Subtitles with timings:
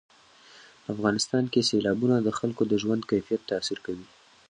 [0.93, 4.07] افغانستان کې سیلابونه د خلکو د ژوند کیفیت تاثیر کوي.